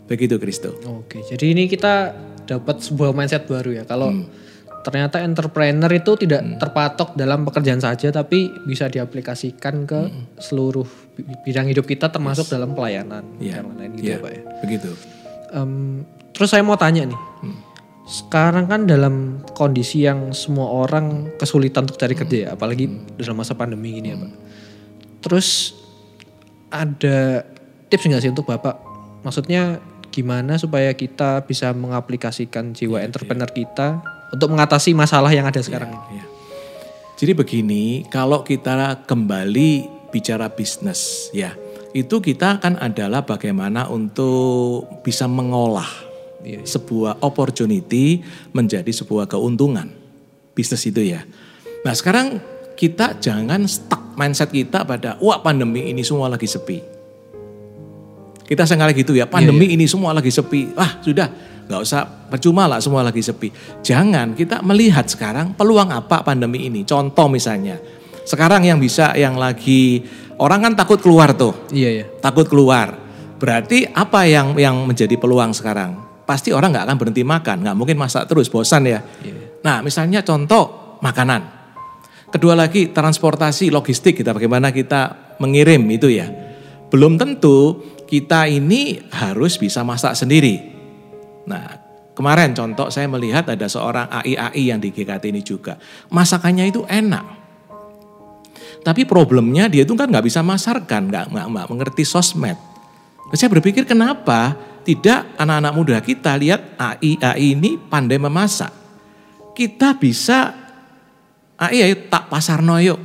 Begitu 0.09 0.41
Kristo. 0.41 0.73
Oke, 0.89 1.21
jadi 1.21 1.53
ini 1.53 1.69
kita 1.69 2.17
dapat 2.49 2.81
sebuah 2.81 3.13
mindset 3.13 3.45
baru 3.45 3.77
ya. 3.77 3.85
Kalau 3.85 4.25
ternyata 4.83 5.23
entrepreneur 5.23 5.89
itu 5.89 6.19
tidak 6.19 6.43
terpatok 6.59 7.15
dalam 7.15 7.47
pekerjaan 7.47 7.79
saja, 7.79 8.11
tapi 8.11 8.51
bisa 8.67 8.87
diaplikasikan 8.87 9.87
ke 9.87 10.01
seluruh 10.37 10.85
bi- 11.15 11.25
bidang 11.43 11.71
hidup 11.71 11.87
kita, 11.87 12.11
termasuk 12.11 12.51
dalam 12.51 12.75
pelayanan 12.75 13.23
Iya. 13.39 13.63
dan 13.63 13.73
lain-lain 13.73 13.91
gitu 13.95 14.03
Iya, 14.05 14.15
ya 14.15 14.19
Pak 14.19 14.31
ya. 14.31 14.43
Begitu. 14.67 14.91
Em, 15.53 15.73
terus 16.33 16.49
saya 16.51 16.63
mau 16.63 16.75
tanya 16.75 17.07
nih, 17.07 17.21
sekarang 18.03 18.67
kan 18.67 18.85
dalam 18.85 19.41
kondisi 19.55 20.03
yang 20.03 20.35
semua 20.35 20.67
orang 20.67 21.31
kesulitan 21.39 21.87
untuk 21.87 21.97
cari 21.97 22.19
kerja 22.19 22.37
ya, 22.37 22.49
apalagi 22.53 22.91
dalam 23.15 23.39
masa 23.39 23.55
pandemi 23.55 23.95
gini 23.95 24.11
ya 24.11 24.19
Pak. 24.19 24.33
Terus 25.23 25.79
ada 26.69 27.47
tips 27.87 28.09
nggak 28.09 28.23
sih 28.23 28.33
untuk 28.33 28.49
Bapak? 28.49 28.75
Maksudnya 29.23 29.79
gimana 30.11 30.59
supaya 30.59 30.93
kita 30.93 31.47
bisa 31.47 31.73
mengaplikasikan 31.73 32.75
jiwa 32.75 33.01
entrepreneur 33.01 33.49
kita 33.49 34.03
untuk 34.33 34.49
mengatasi 34.51 34.97
masalah 34.97 35.31
yang 35.31 35.45
ada 35.45 35.61
sekarang 35.61 35.93
ini? 35.93 36.21
Ya. 36.21 36.27
Jadi 37.21 37.33
begini, 37.39 37.85
kalau 38.11 38.43
kita 38.43 39.07
kembali 39.07 39.87
bicara 40.11 40.51
bisnis 40.51 41.31
ya, 41.31 41.55
itu 41.93 42.19
kita 42.19 42.59
kan 42.59 42.81
adalah 42.81 43.23
bagaimana 43.23 43.87
untuk 43.93 45.05
bisa 45.07 45.31
mengolah 45.31 46.13
Iya, 46.43 46.59
iya. 46.59 46.67
sebuah 46.67 47.23
opportunity 47.23 48.19
menjadi 48.51 48.91
sebuah 48.91 49.31
keuntungan 49.31 49.87
bisnis 50.53 50.83
itu 50.91 51.15
ya. 51.15 51.23
Nah 51.87 51.95
sekarang 51.95 52.43
kita 52.75 53.23
jangan 53.23 53.63
stuck 53.71 54.19
mindset 54.19 54.51
kita 54.51 54.83
pada 54.83 55.17
wah 55.23 55.39
pandemi 55.39 55.95
ini 55.95 56.03
semua 56.03 56.27
lagi 56.27 56.51
sepi. 56.51 56.83
Kita 58.43 58.67
sekali 58.67 58.93
gitu 58.99 59.15
ya 59.15 59.31
pandemi 59.31 59.71
ini 59.71 59.87
semua 59.87 60.11
lagi 60.11 60.35
sepi. 60.35 60.75
Wah 60.75 60.99
sudah 60.99 61.31
nggak 61.69 61.81
usah 61.83 62.03
percuma 62.29 62.67
lah 62.67 62.83
semua 62.83 63.03
lagi 63.07 63.23
sepi. 63.23 63.51
Jangan 63.85 64.35
kita 64.35 64.61
melihat 64.65 65.07
sekarang 65.07 65.55
peluang 65.55 65.91
apa 65.93 66.23
pandemi 66.27 66.67
ini. 66.67 66.83
Contoh 66.83 67.29
misalnya 67.29 67.79
sekarang 68.23 68.63
yang 68.67 68.79
bisa 68.79 69.15
yang 69.19 69.35
lagi 69.35 70.03
orang 70.39 70.71
kan 70.71 70.73
takut 70.79 71.03
keluar 71.03 71.35
tuh 71.35 71.55
Iya 71.75 71.91
ya. 72.03 72.05
takut 72.23 72.47
keluar. 72.47 72.95
Berarti 73.43 73.91
apa 73.91 74.23
yang 74.31 74.55
yang 74.55 74.87
menjadi 74.87 75.19
peluang 75.19 75.51
sekarang? 75.51 75.99
Pasti 76.23 76.55
orang 76.55 76.71
nggak 76.71 76.87
akan 76.87 76.97
berhenti 77.03 77.27
makan, 77.27 77.67
nggak 77.67 77.75
mungkin 77.75 77.99
masak 77.99 78.31
terus, 78.31 78.47
bosan 78.47 78.87
ya. 78.87 79.03
Nah, 79.67 79.83
misalnya 79.83 80.23
contoh 80.23 80.99
makanan. 81.03 81.43
Kedua 82.31 82.55
lagi 82.55 82.95
transportasi, 82.95 83.75
logistik 83.75 84.23
kita 84.23 84.31
bagaimana 84.31 84.71
kita 84.71 85.35
mengirim 85.43 85.83
itu 85.91 86.07
ya. 86.07 86.31
Belum 86.89 87.19
tentu 87.19 87.83
kita 88.07 88.47
ini 88.47 89.03
harus 89.11 89.59
bisa 89.59 89.83
masak 89.83 90.15
sendiri. 90.15 90.82
Nah, 91.49 91.79
kemarin 92.15 92.55
contoh 92.55 92.89
saya 92.93 93.09
melihat 93.11 93.49
ada 93.49 93.67
seorang 93.67 94.07
AI-AI 94.11 94.63
yang 94.71 94.79
di 94.79 94.95
GKT 94.95 95.25
ini 95.33 95.43
juga. 95.43 95.79
Masakannya 96.13 96.69
itu 96.69 96.87
enak. 96.87 97.43
Tapi 98.83 99.07
problemnya 99.07 99.71
dia 99.71 99.87
itu 99.87 99.95
kan 99.95 100.11
nggak 100.11 100.27
bisa 100.27 100.43
masarkan, 100.43 101.07
nggak 101.07 101.31
nggak 101.31 101.69
mengerti 101.71 102.03
sosmed. 102.03 102.59
Nah, 103.31 103.37
Saya 103.39 103.49
berpikir 103.49 103.87
kenapa 103.87 104.59
tidak 104.83 105.39
anak-anak 105.39 105.73
muda 105.73 105.97
kita 106.03 106.35
lihat 106.35 106.75
AI 106.75 107.15
AI 107.23 107.55
ini 107.55 107.79
pandai 107.79 108.19
memasak. 108.19 108.75
Kita 109.55 109.95
bisa 109.95 110.51
AI 111.59 112.11
tak 112.11 112.27
pasarno 112.27 112.83
yuk. 112.83 112.99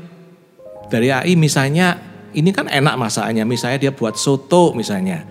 Dari 0.89 1.13
AI 1.13 1.37
misalnya 1.37 1.99
ini 2.33 2.49
kan 2.49 2.65
enak 2.65 2.95
masakannya, 2.97 3.45
misalnya 3.45 3.77
dia 3.77 3.93
buat 3.93 4.17
soto 4.17 4.73
misalnya. 4.73 5.25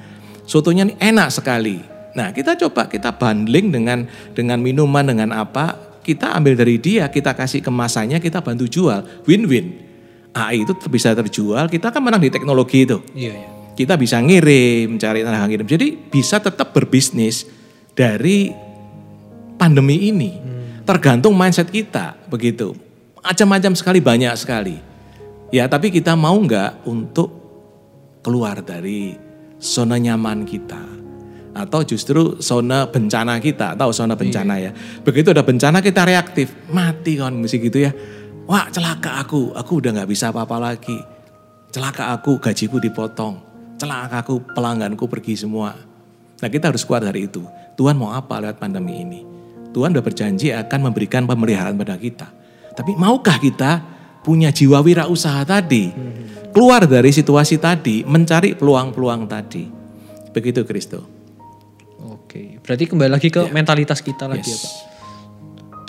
Sotonya 0.47 0.87
ini 0.87 0.95
enak 1.03 1.29
sekali. 1.35 1.96
Nah, 2.17 2.33
kita 2.33 2.57
coba 2.57 2.89
kita 2.89 3.13
bundling 3.13 3.69
dengan 3.69 4.09
dengan 4.33 4.57
minuman 4.59 5.05
dengan 5.05 5.37
apa? 5.37 6.01
Kita 6.01 6.33
ambil 6.33 6.57
dari 6.57 6.81
dia, 6.81 7.13
kita 7.13 7.37
kasih 7.37 7.61
kemasannya, 7.61 8.17
kita 8.23 8.41
bantu 8.41 8.65
jual, 8.65 9.05
win-win. 9.29 9.85
AI 10.37 10.65
itu 10.65 10.73
bisa 10.89 11.17
terjual, 11.17 11.69
kita 11.69 11.89
kan 11.89 12.05
menang 12.05 12.21
di 12.21 12.29
teknologi 12.29 12.85
itu 12.85 13.01
Iya 13.17 13.33
ya. 13.33 13.49
kita 13.73 13.97
bisa 13.97 14.21
ngirim, 14.21 15.01
cari 15.01 15.25
tenaga 15.25 15.49
ngirim. 15.49 15.65
Jadi 15.65 15.97
bisa 16.13 16.37
tetap 16.37 16.77
berbisnis 16.77 17.49
dari 17.97 18.53
pandemi 19.57 20.13
ini. 20.13 20.37
Tergantung 20.85 21.33
mindset 21.35 21.73
kita, 21.73 22.15
begitu. 22.29 22.77
Macam-macam 23.25 23.73
sekali, 23.75 23.99
banyak 23.99 24.35
sekali. 24.39 24.77
Ya, 25.51 25.67
tapi 25.67 25.91
kita 25.91 26.15
mau 26.15 26.37
nggak 26.37 26.85
untuk 26.87 27.33
keluar 28.21 28.61
dari 28.61 29.17
zona 29.59 29.97
nyaman 29.97 30.45
kita. 30.45 31.06
Atau 31.57 31.89
justru 31.89 32.37
zona 32.37 32.85
bencana 32.85 33.41
kita, 33.41 33.73
tahu 33.73 33.89
zona 33.89 34.13
bencana 34.13 34.61
ya. 34.61 34.77
Begitu 35.01 35.33
ada 35.33 35.41
bencana 35.41 35.81
kita 35.81 36.05
reaktif, 36.05 36.53
mati 36.69 37.17
kan 37.17 37.33
mesti 37.33 37.57
gitu 37.57 37.81
ya. 37.81 37.97
Wah 38.45 38.69
celaka 38.69 39.17
aku, 39.25 39.57
aku 39.57 39.81
udah 39.81 39.97
nggak 39.97 40.11
bisa 40.13 40.29
apa-apa 40.29 40.61
lagi. 40.61 41.01
Celaka 41.73 42.13
aku, 42.13 42.37
gajiku 42.37 42.77
dipotong. 42.77 43.41
Celaka 43.81 44.21
aku, 44.21 44.45
pelangganku 44.53 45.09
pergi 45.09 45.33
semua. 45.49 45.73
Nah 46.37 46.49
kita 46.53 46.69
harus 46.69 46.85
kuat 46.85 47.01
dari 47.09 47.25
itu. 47.25 47.41
Tuhan 47.81 47.97
mau 47.97 48.13
apa 48.13 48.37
lewat 48.37 48.61
pandemi 48.61 49.01
ini? 49.01 49.21
Tuhan 49.73 49.97
udah 49.97 50.05
berjanji 50.05 50.53
akan 50.53 50.93
memberikan 50.93 51.25
pemeliharaan 51.25 51.77
pada 51.81 51.97
kita. 51.97 52.29
Tapi 52.77 52.93
maukah 53.01 53.41
kita 53.41 53.81
punya 54.21 54.53
jiwa 54.53 54.85
wirausaha 54.85 55.41
tadi? 55.49 55.89
Keluar 56.53 56.85
dari 56.85 57.09
situasi 57.13 57.57
tadi, 57.57 58.05
mencari 58.05 58.53
peluang-peluang 58.53 59.25
tadi. 59.25 59.65
Begitu 60.37 60.69
Kristo. 60.69 61.16
Oke. 62.37 62.61
Berarti 62.61 62.85
kembali 62.85 63.11
lagi 63.11 63.29
ke 63.33 63.49
mentalitas 63.49 64.05
kita 64.05 64.29
lagi 64.29 64.53
ya. 64.53 64.59
Pak. 64.61 64.73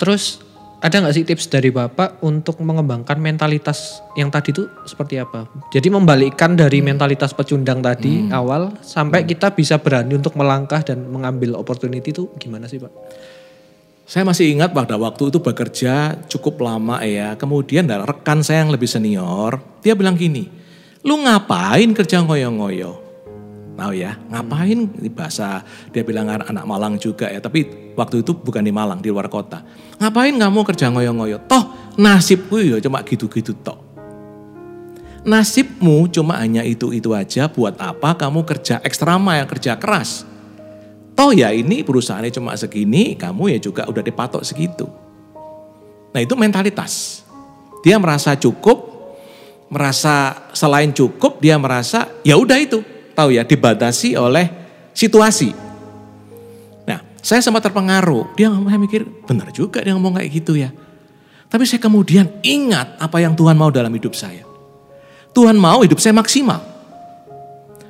Terus 0.00 0.40
ada 0.78 1.02
nggak 1.02 1.14
sih 1.14 1.26
tips 1.26 1.50
dari 1.50 1.74
Bapak 1.74 2.22
untuk 2.22 2.62
mengembangkan 2.62 3.18
mentalitas 3.18 3.98
yang 4.14 4.30
tadi 4.30 4.54
itu 4.54 4.70
seperti 4.86 5.18
apa? 5.18 5.50
Jadi 5.74 5.90
membalikkan 5.90 6.54
dari 6.54 6.78
mentalitas 6.78 7.34
pecundang 7.34 7.82
tadi 7.82 8.30
awal 8.30 8.78
sampai 8.80 9.26
kita 9.26 9.52
bisa 9.52 9.76
berani 9.82 10.14
untuk 10.14 10.38
melangkah 10.38 10.80
dan 10.86 11.02
mengambil 11.10 11.58
opportunity 11.58 12.14
itu 12.14 12.30
gimana 12.38 12.70
sih 12.70 12.78
Pak? 12.78 12.94
Saya 14.08 14.24
masih 14.24 14.54
ingat 14.54 14.72
pada 14.72 14.96
waktu 14.96 15.28
itu 15.28 15.42
bekerja 15.42 16.16
cukup 16.30 16.64
lama 16.64 17.02
ya. 17.04 17.36
Kemudian 17.36 17.84
rekan 17.90 18.40
saya 18.40 18.64
yang 18.64 18.72
lebih 18.72 18.88
senior, 18.88 19.60
dia 19.84 19.92
bilang 19.92 20.16
gini, 20.16 20.48
lu 21.04 21.20
ngapain 21.26 21.90
kerja 21.92 22.24
ngoyo-ngoyo? 22.24 23.07
Tahu 23.78 23.94
ya, 23.94 24.18
ngapain 24.34 24.90
di 24.90 25.06
bahasa 25.06 25.62
dia 25.94 26.02
bilang 26.02 26.26
anak 26.26 26.66
Malang 26.66 26.98
juga 26.98 27.30
ya, 27.30 27.38
tapi 27.38 27.94
waktu 27.94 28.26
itu 28.26 28.34
bukan 28.34 28.66
di 28.66 28.74
Malang, 28.74 28.98
di 28.98 29.06
luar 29.06 29.30
kota. 29.30 29.62
Ngapain 30.02 30.34
kamu 30.34 30.66
kerja 30.66 30.90
ngoyo-ngoyo? 30.90 31.38
Toh 31.46 31.94
nasibku 31.94 32.58
ya 32.58 32.82
cuma 32.82 33.06
gitu-gitu 33.06 33.54
toh. 33.62 33.78
Nasibmu 35.22 36.10
cuma 36.10 36.42
hanya 36.42 36.66
itu-itu 36.66 37.14
aja, 37.14 37.46
buat 37.46 37.78
apa 37.78 38.18
kamu 38.18 38.42
kerja 38.42 38.82
ekstra 38.82 39.14
mile, 39.14 39.46
kerja 39.46 39.78
keras? 39.78 40.26
Toh 41.14 41.30
ya 41.30 41.54
ini 41.54 41.86
perusahaannya 41.86 42.34
cuma 42.34 42.58
segini, 42.58 43.14
kamu 43.14 43.54
ya 43.54 43.58
juga 43.62 43.86
udah 43.86 44.02
dipatok 44.02 44.42
segitu. 44.42 44.90
Nah 46.10 46.18
itu 46.18 46.34
mentalitas. 46.34 47.22
Dia 47.86 47.94
merasa 48.02 48.34
cukup, 48.34 48.90
merasa 49.70 50.34
selain 50.50 50.90
cukup, 50.90 51.38
dia 51.38 51.54
merasa 51.54 52.10
ya 52.26 52.34
udah 52.34 52.58
itu. 52.58 52.97
Tahu 53.18 53.34
ya, 53.34 53.42
dibatasi 53.42 54.14
oleh 54.14 54.46
situasi. 54.94 55.50
Nah, 56.86 57.02
saya 57.18 57.42
sempat 57.42 57.66
terpengaruh. 57.66 58.38
Dia 58.38 58.46
saya 58.46 58.78
mikir, 58.78 59.02
benar 59.26 59.50
juga 59.50 59.82
dia 59.82 59.90
ngomong 59.98 60.22
kayak 60.22 60.30
gitu 60.30 60.54
ya. 60.54 60.70
Tapi 61.50 61.66
saya 61.66 61.82
kemudian 61.82 62.30
ingat 62.46 62.94
apa 63.02 63.18
yang 63.18 63.34
Tuhan 63.34 63.58
mau 63.58 63.74
dalam 63.74 63.90
hidup 63.90 64.14
saya. 64.14 64.46
Tuhan 65.34 65.58
mau 65.58 65.82
hidup 65.82 65.98
saya 65.98 66.14
maksimal. 66.14 66.62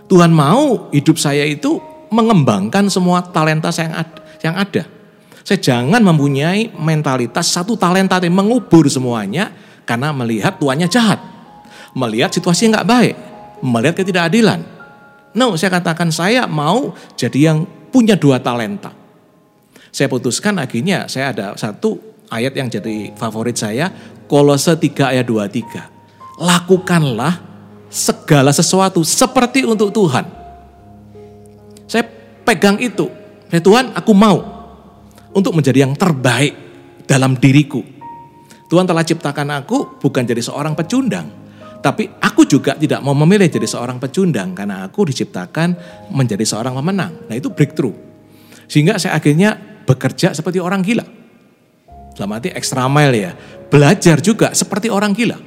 Tuhan 0.08 0.32
mau 0.32 0.88
hidup 0.96 1.20
saya 1.20 1.44
itu 1.44 1.76
mengembangkan 2.08 2.88
semua 2.88 3.20
talenta 3.20 3.68
saya 3.68 3.92
yang 3.92 3.96
ada. 4.00 4.20
Yang 4.40 4.56
ada. 4.56 4.82
Saya 5.44 5.58
jangan 5.60 6.00
mempunyai 6.00 6.72
mentalitas 6.72 7.52
satu 7.52 7.76
talenta 7.76 8.16
yang 8.24 8.32
mengubur 8.32 8.88
semuanya 8.88 9.52
karena 9.84 10.08
melihat 10.16 10.56
tuannya 10.56 10.88
jahat. 10.88 11.20
Melihat 11.92 12.32
situasi 12.32 12.68
yang 12.68 12.80
nggak 12.80 12.88
baik. 12.88 13.14
Melihat 13.60 13.94
ketidakadilan. 14.00 14.77
No, 15.38 15.54
saya 15.54 15.70
katakan 15.78 16.10
saya 16.10 16.50
mau 16.50 16.98
jadi 17.14 17.54
yang 17.54 17.62
punya 17.94 18.18
dua 18.18 18.42
talenta. 18.42 18.90
Saya 19.94 20.10
putuskan 20.10 20.58
akhirnya 20.58 21.06
saya 21.06 21.30
ada 21.30 21.46
satu 21.54 21.94
ayat 22.26 22.58
yang 22.58 22.66
jadi 22.66 23.14
favorit 23.14 23.54
saya. 23.54 23.86
Kolose 24.28 24.76
3 24.76 25.14
ayat 25.16 25.24
23. 25.24 26.42
Lakukanlah 26.42 27.40
segala 27.88 28.52
sesuatu 28.52 29.00
seperti 29.00 29.64
untuk 29.64 29.88
Tuhan. 29.88 30.28
Saya 31.88 32.04
pegang 32.44 32.76
itu. 32.76 33.08
Ya 33.48 33.64
Tuhan 33.64 33.96
aku 33.96 34.12
mau 34.12 34.44
untuk 35.32 35.56
menjadi 35.56 35.88
yang 35.88 35.96
terbaik 35.96 36.52
dalam 37.08 37.40
diriku. 37.40 37.80
Tuhan 38.68 38.84
telah 38.84 39.00
ciptakan 39.00 39.64
aku 39.64 39.96
bukan 39.96 40.28
jadi 40.28 40.44
seorang 40.44 40.76
pecundang. 40.76 41.47
Tapi 41.78 42.10
aku 42.18 42.42
juga 42.42 42.74
tidak 42.74 42.98
mau 43.06 43.14
memilih 43.14 43.46
jadi 43.46 43.64
seorang 43.64 44.02
pecundang 44.02 44.50
karena 44.50 44.82
aku 44.82 45.06
diciptakan 45.06 45.78
menjadi 46.10 46.42
seorang 46.42 46.74
pemenang. 46.74 47.30
Nah 47.30 47.34
itu 47.38 47.54
breakthrough. 47.54 47.94
Sehingga 48.66 48.98
saya 48.98 49.14
akhirnya 49.14 49.54
bekerja 49.86 50.34
seperti 50.34 50.58
orang 50.58 50.82
gila. 50.82 51.06
Dalam 52.18 52.34
arti 52.34 52.50
extra 52.50 52.90
mile 52.90 53.14
ya. 53.14 53.32
Belajar 53.70 54.18
juga 54.18 54.50
seperti 54.52 54.90
orang 54.90 55.14
gila. 55.14 55.38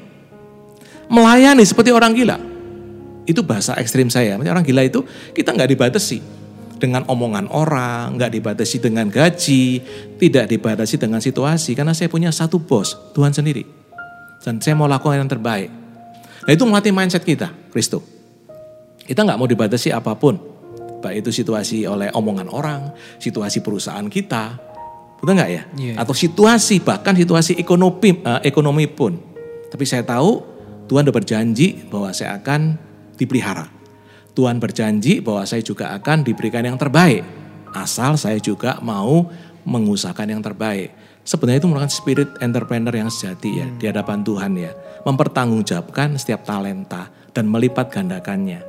Melayani 1.12 1.68
seperti 1.68 1.92
orang 1.92 2.16
gila. 2.16 2.40
Itu 3.28 3.44
bahasa 3.44 3.76
ekstrim 3.76 4.08
saya. 4.08 4.40
Orang 4.40 4.64
gila 4.64 4.88
itu 4.88 5.04
kita 5.36 5.52
nggak 5.52 5.70
dibatasi. 5.76 6.42
dengan 6.82 7.06
omongan 7.06 7.46
orang, 7.54 8.18
nggak 8.18 8.42
dibatasi 8.42 8.82
dengan 8.82 9.06
gaji, 9.06 9.86
tidak 10.18 10.50
dibatasi 10.50 10.98
dengan 10.98 11.22
situasi. 11.22 11.78
Karena 11.78 11.94
saya 11.94 12.10
punya 12.10 12.34
satu 12.34 12.58
bos, 12.58 12.98
Tuhan 13.14 13.30
sendiri. 13.30 13.62
Dan 14.42 14.58
saya 14.58 14.74
mau 14.74 14.90
lakukan 14.90 15.22
yang 15.22 15.30
terbaik. 15.30 15.70
Nah 16.46 16.52
itu 16.52 16.64
melatih 16.66 16.94
mindset 16.94 17.22
kita, 17.22 17.54
Kristo. 17.70 18.02
Kita 19.02 19.22
nggak 19.26 19.38
mau 19.38 19.50
dibatasi 19.50 19.94
apa 19.94 20.16
pun. 20.18 20.38
Baik 21.02 21.26
itu 21.26 21.42
situasi 21.42 21.90
oleh 21.90 22.14
omongan 22.14 22.50
orang, 22.54 22.94
situasi 23.18 23.66
perusahaan 23.66 24.06
kita, 24.06 24.58
betul 25.18 25.34
nggak 25.34 25.50
ya? 25.50 25.64
Iya. 25.74 25.94
Atau 25.98 26.14
situasi 26.14 26.82
bahkan 26.82 27.18
situasi 27.18 27.58
ekonomi 27.58 28.22
eh, 28.22 28.42
ekonomi 28.46 28.86
pun. 28.86 29.18
Tapi 29.70 29.84
saya 29.86 30.06
tahu 30.06 30.46
Tuhan 30.86 31.08
sudah 31.08 31.16
berjanji 31.16 31.88
bahwa 31.90 32.14
saya 32.14 32.38
akan 32.38 32.78
dipelihara. 33.18 33.70
Tuhan 34.32 34.62
berjanji 34.62 35.20
bahwa 35.20 35.44
saya 35.44 35.64
juga 35.66 35.92
akan 35.98 36.24
diberikan 36.24 36.64
yang 36.64 36.78
terbaik. 36.80 37.26
Asal 37.72 38.20
saya 38.20 38.40
juga 38.40 38.80
mau 38.84 39.28
mengusahakan 39.64 40.38
yang 40.38 40.42
terbaik. 40.44 41.01
Sebenarnya 41.22 41.62
itu 41.62 41.70
merupakan 41.70 41.94
spirit 41.94 42.30
entrepreneur 42.42 42.94
yang 42.94 43.14
sejati 43.14 43.62
ya 43.62 43.68
di 43.78 43.86
hadapan 43.86 44.26
Tuhan 44.26 44.52
ya. 44.58 44.74
Mempertanggungjawabkan 45.06 46.18
setiap 46.18 46.42
talenta 46.46 47.14
dan 47.32 47.46
melipat 47.46 47.94
gandakannya. 47.94 48.66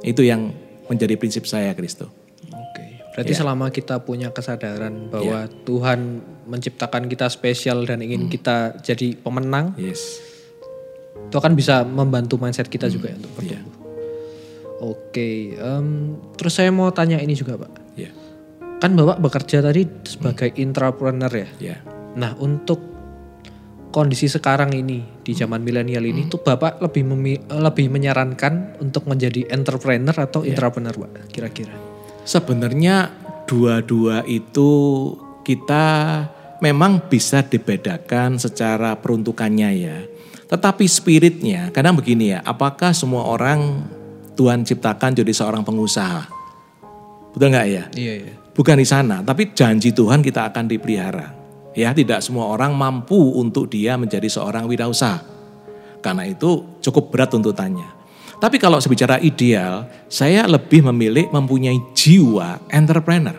Itu 0.00 0.24
yang 0.24 0.52
menjadi 0.88 1.20
prinsip 1.20 1.44
saya 1.44 1.76
Kristo. 1.76 2.08
Oke. 2.48 3.04
Berarti 3.12 3.32
selama 3.36 3.68
kita 3.68 4.00
punya 4.00 4.32
kesadaran 4.32 5.12
bahwa 5.12 5.44
Tuhan 5.68 6.24
menciptakan 6.48 7.12
kita 7.12 7.28
spesial 7.28 7.84
dan 7.84 8.00
ingin 8.00 8.32
kita 8.32 8.80
jadi 8.80 9.12
pemenang, 9.20 9.76
Yes. 9.76 10.00
itu 11.28 11.36
akan 11.36 11.52
bisa 11.52 11.84
membantu 11.84 12.40
mindset 12.40 12.72
kita 12.72 12.88
juga 12.88 13.12
ya 13.12 13.16
untuk 13.20 13.32
Iya. 13.36 13.60
bertumbuh. 13.60 13.76
Oke, 14.78 15.58
em, 15.58 16.14
terus 16.38 16.54
saya 16.54 16.70
mau 16.70 16.88
tanya 16.94 17.18
ini 17.18 17.34
juga 17.34 17.58
Pak. 17.58 17.98
Ya. 17.98 18.14
Kan 18.78 18.94
Bapak 18.94 19.18
bekerja 19.18 19.58
tadi 19.58 19.82
sebagai 20.06 20.54
intrapreneur 20.54 21.32
ya. 21.34 21.48
Ya. 21.58 21.76
Nah 22.14 22.38
untuk 22.38 22.78
kondisi 23.90 24.30
sekarang 24.30 24.70
ini 24.70 25.02
di 25.26 25.32
zaman 25.34 25.66
milenial 25.66 26.06
ini 26.06 26.30
tuh 26.30 26.38
Bapak 26.46 26.78
lebih 26.78 27.02
memi- 27.10 27.42
lebih 27.50 27.90
menyarankan 27.90 28.78
untuk 28.78 29.10
menjadi 29.10 29.50
entrepreneur 29.50 30.14
atau 30.14 30.46
intrapreneur 30.46 30.94
Pak 30.94 31.34
kira-kira? 31.34 31.74
Sebenarnya 32.22 33.10
dua-dua 33.50 34.22
itu 34.30 34.70
kita 35.42 35.84
memang 36.62 37.10
bisa 37.10 37.42
dibedakan 37.42 38.38
secara 38.38 38.94
peruntukannya 38.94 39.70
ya. 39.74 39.98
Tetapi 40.48 40.84
spiritnya, 40.88 41.68
kadang 41.74 41.92
begini 41.98 42.32
ya, 42.32 42.40
apakah 42.40 42.96
semua 42.96 43.26
orang 43.28 43.84
Tuhan 44.32 44.64
ciptakan 44.64 45.18
jadi 45.18 45.32
seorang 45.34 45.60
pengusaha? 45.60 46.24
Betul 47.34 47.52
nggak 47.52 47.68
ya? 47.68 47.84
Iya 47.92 48.14
iya. 48.22 48.34
Bukan 48.58 48.74
di 48.74 48.82
sana, 48.82 49.22
tapi 49.22 49.54
janji 49.54 49.94
Tuhan 49.94 50.18
kita 50.18 50.50
akan 50.50 50.66
dipelihara. 50.66 51.30
Ya, 51.78 51.94
tidak 51.94 52.26
semua 52.26 52.50
orang 52.50 52.74
mampu 52.74 53.38
untuk 53.38 53.70
dia 53.70 53.94
menjadi 53.94 54.26
seorang 54.26 54.66
wirausaha. 54.66 55.22
Karena 56.02 56.26
itu 56.26 56.66
cukup 56.82 57.14
berat 57.14 57.30
tuntutannya. 57.30 57.86
Tapi 58.42 58.58
kalau 58.58 58.82
sebicara 58.82 59.22
ideal, 59.22 59.86
saya 60.10 60.42
lebih 60.50 60.82
memilih 60.90 61.30
mempunyai 61.30 61.78
jiwa 61.94 62.66
entrepreneur. 62.66 63.38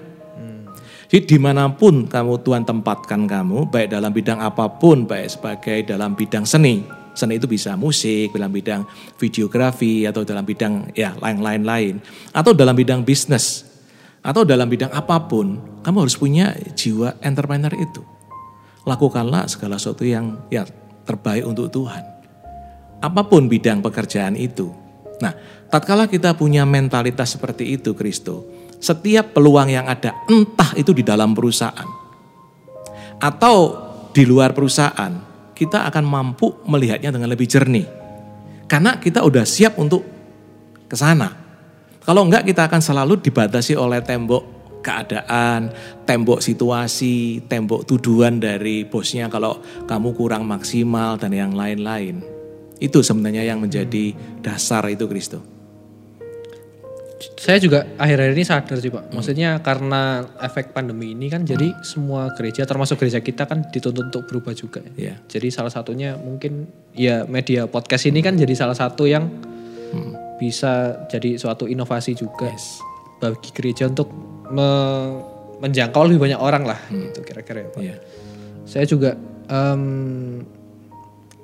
Jadi 1.09 1.25
di 1.25 1.37
mana 1.41 1.67
pun 1.73 2.05
kamu 2.05 2.39
Tuhan 2.45 2.63
tempatkan 2.63 3.25
kamu, 3.25 3.67
baik 3.73 3.91
dalam 3.91 4.13
bidang 4.13 4.39
apa 4.39 4.71
pun, 4.71 5.03
baik 5.09 5.27
sebagai 5.35 5.77
dalam 5.83 6.13
bidang 6.13 6.45
seni, 6.45 6.85
seni 7.17 7.41
itu 7.41 7.49
bisa 7.49 7.73
musik, 7.73 8.31
dalam 8.31 8.53
bidang 8.53 8.85
videografi, 9.17 10.05
atau 10.05 10.21
dalam 10.21 10.45
bidang 10.45 10.93
ya 10.93 11.17
lain-lain 11.17 11.63
lain, 11.65 11.93
atau 12.29 12.53
dalam 12.53 12.77
bidang 12.77 13.01
bisnis, 13.01 13.68
atau 14.19 14.43
dalam 14.43 14.67
bidang 14.67 14.91
apa 14.91 15.25
pun, 15.27 15.79
kamu 15.83 15.97
harus 16.07 16.17
punya 16.19 16.55
jiwa 16.75 17.19
entrepreneur 17.23 17.71
itu. 17.75 18.03
Lakukanlah 18.83 19.47
segala 19.47 19.75
sesuatu 19.79 20.03
yang 20.03 20.49
ya 20.51 20.67
terbaik 21.07 21.45
untuk 21.47 21.71
Tuhan. 21.71 22.03
Apa 22.99 23.21
pun 23.27 23.47
bidang 23.47 23.79
pekerjaan 23.79 24.35
itu. 24.35 24.71
Nah, 25.19 25.35
tatkala 25.71 26.07
kita 26.07 26.35
punya 26.35 26.63
mentalitas 26.67 27.35
seperti 27.35 27.75
itu, 27.75 27.95
Kristo, 27.95 28.47
setiap 28.79 29.35
peluang 29.35 29.71
yang 29.71 29.87
ada, 29.87 30.15
entah 30.27 30.71
itu 30.75 30.95
di 30.95 31.03
dalam 31.03 31.35
perusahaan 31.35 31.99
atau 33.19 33.57
di 34.15 34.23
luar 34.23 34.55
perusahaan, 34.55 35.11
kita 35.51 35.83
akan 35.91 36.03
mampu 36.07 36.63
melihatnya 36.65 37.11
dengan 37.11 37.27
lebih 37.27 37.45
jernih. 37.45 37.87
Karena 38.65 38.95
kita 38.97 39.27
udah 39.27 39.43
siap 39.43 39.75
untuk 39.75 40.01
ke 40.87 40.95
sana. 40.95 41.48
Kalau 42.03 42.25
enggak 42.25 42.47
kita 42.47 42.65
akan 42.65 42.81
selalu 42.81 43.19
dibatasi 43.21 43.75
oleh 43.75 43.99
tembok 44.01 44.59
keadaan, 44.79 45.69
tembok 46.07 46.39
situasi, 46.39 47.43
tembok 47.45 47.83
tuduhan 47.85 48.39
dari 48.39 48.87
bosnya 48.87 49.27
kalau 49.27 49.59
kamu 49.85 50.15
kurang 50.15 50.47
maksimal 50.47 51.19
dan 51.19 51.35
yang 51.35 51.53
lain-lain. 51.53 52.23
Itu 52.79 53.03
sebenarnya 53.03 53.43
yang 53.43 53.59
menjadi 53.59 54.15
dasar 54.39 54.87
itu 54.87 55.03
Kristo. 55.05 55.59
Saya 57.39 57.59
juga 57.59 57.83
akhir-akhir 57.99 58.31
ini 58.35 58.45
sadar 58.47 58.77
sih 58.79 58.91
Pak. 58.91 59.11
Maksudnya 59.11 59.59
karena 59.59 60.23
efek 60.39 60.71
pandemi 60.71 61.11
ini 61.11 61.27
kan 61.27 61.43
jadi 61.43 61.75
semua 61.83 62.31
gereja 62.35 62.63
termasuk 62.63 62.95
gereja 62.99 63.19
kita 63.19 63.43
kan 63.43 63.67
dituntut 63.71 64.11
untuk 64.11 64.23
berubah 64.27 64.55
juga. 64.55 64.79
ya. 64.83 64.91
Iya. 64.95 65.15
Jadi 65.27 65.47
salah 65.51 65.71
satunya 65.71 66.15
mungkin 66.15 66.67
ya 66.95 67.27
media 67.27 67.67
podcast 67.67 68.07
ini 68.07 68.23
kan 68.23 68.39
jadi 68.39 68.55
salah 68.55 68.75
satu 68.75 69.03
yang 69.07 69.27
bisa 70.39 71.03
jadi 71.11 71.35
suatu 71.35 71.67
inovasi 71.67 72.15
juga 72.15 72.47
bagi 73.19 73.51
gereja 73.51 73.91
untuk 73.91 74.07
me- 74.49 75.19
menjangkau 75.59 76.07
lebih 76.07 76.31
banyak 76.31 76.39
orang 76.39 76.63
lah 76.63 76.79
gitu 76.87 77.19
kira-kira 77.27 77.67
ya 77.67 77.69
Pak. 77.69 77.81
Iya. 77.83 77.95
Saya 78.63 78.85
juga 78.87 79.19
em, 79.51 79.83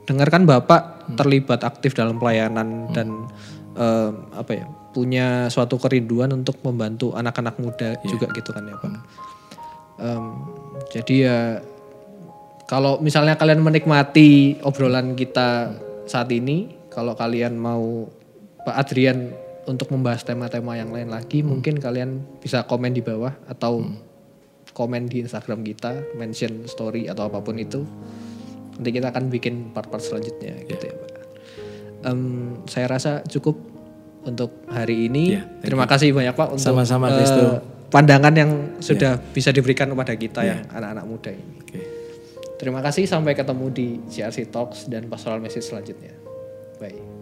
dengarkan 0.07 0.47
Bapak 0.47 1.11
terlibat 1.19 1.67
aktif 1.67 1.91
dalam 1.91 2.15
pelayanan 2.15 2.89
dan 2.95 3.27
em, 3.75 4.13
apa 4.31 4.51
ya 4.55 4.65
punya 4.95 5.51
suatu 5.51 5.75
kerinduan 5.75 6.31
untuk 6.31 6.63
membantu 6.63 7.11
anak-anak 7.11 7.59
muda 7.59 7.99
juga 8.07 8.31
gitu 8.31 8.55
kan 8.55 8.63
ya 8.63 8.77
Pak. 8.79 8.91
Em, 9.99 10.23
jadi 10.95 11.15
ya 11.19 11.39
kalau 12.65 12.97
misalnya 13.03 13.37
kalian 13.37 13.61
menikmati 13.61 14.57
obrolan 14.65 15.13
kita 15.13 15.75
saat 16.09 16.33
ini, 16.33 16.71
kalau 16.89 17.13
kalian 17.13 17.59
mau 17.59 18.09
Pak 18.65 18.75
Adrian 18.75 19.29
untuk 19.65 19.89
membahas 19.93 20.25
tema-tema 20.25 20.77
yang 20.77 20.89
lain 20.93 21.09
lagi, 21.09 21.41
mungkin 21.41 21.77
kalian 21.77 22.21
bisa 22.41 22.65
komen 22.65 22.93
di 22.93 23.01
bawah 23.01 23.33
atau 23.49 23.81
komen 24.73 25.07
di 25.09 25.21
Instagram 25.25 25.61
kita, 25.65 26.17
mention 26.17 26.65
story 26.69 27.07
atau 27.09 27.29
apa 27.29 27.41
pun 27.41 27.57
itu. 27.57 27.85
Nanti 28.75 28.89
kita 28.91 29.09
akan 29.13 29.31
bikin 29.31 29.71
part-part 29.71 30.03
selanjutnya 30.03 30.51
gitu 30.67 30.83
ya 30.91 30.95
Pak. 30.97 31.11
Em, 32.05 32.19
saya 32.67 32.91
rasa 32.91 33.23
cukup 33.25 33.55
untuk 34.27 34.65
hari 34.67 35.07
ini. 35.07 35.39
Thank 35.39 35.71
Terima 35.71 35.85
kasih 35.87 36.11
banyak 36.11 36.35
Pak 36.35 36.47
untuk 36.59 36.65
Sama-sama, 36.65 37.07
Kristo. 37.15 37.63
pandangan 37.93 38.33
yang 38.35 38.51
sudah 38.83 39.21
bisa 39.31 39.55
diberikan 39.55 39.87
kepada 39.87 40.13
kita 40.17 40.41
yang 40.43 40.61
anak-anak 40.73 41.05
muda 41.07 41.31
ini. 41.31 41.55
Oke. 41.63 41.81
Terima 42.59 42.83
kasih 42.83 43.07
sampai 43.07 43.37
ketemu 43.37 43.65
di 43.71 43.87
CRC 44.11 44.51
Talks 44.51 44.91
dan 44.91 45.07
Pastoral 45.07 45.39
Message 45.39 45.69
selanjutnya. 45.71 46.11
Bye. 46.81 47.14